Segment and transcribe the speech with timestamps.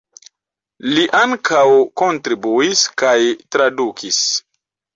[0.93, 1.61] Li ankaŭ
[2.03, 3.15] kontribuis kaj
[3.57, 4.21] tradukis.